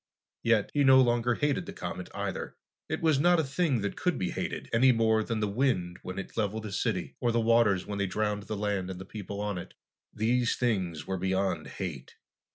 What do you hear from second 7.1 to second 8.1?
or the waters when they